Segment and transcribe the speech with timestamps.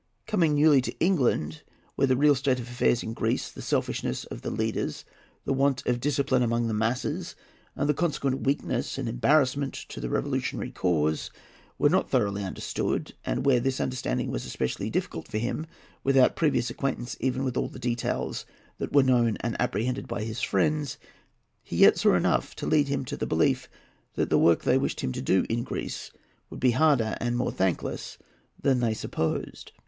[0.25, 1.61] Coming newly to England,
[1.93, 5.05] where the real state of affairs in Greece, the selfishness of the leaders,
[5.45, 7.35] the want of discipline among the masses,
[7.75, 11.29] and the consequent weakness and embarrassment to the revolutionary cause,
[11.77, 15.67] were not thoroughly understood, and where this understanding was especially difficult for him
[16.03, 18.47] without previous acquaintance even with all the details
[18.79, 20.97] that were known and apprehended by his friends,
[21.61, 23.69] he yet saw enough to lead him to the belief
[24.15, 26.09] that the work they wished him to do in Greece
[26.49, 28.17] would be harder and more thankless
[28.59, 29.71] than they supposed.